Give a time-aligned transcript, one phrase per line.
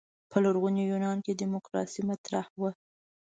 [0.31, 2.71] په لرغوني یونان کې دیموکراسي مطرح وه.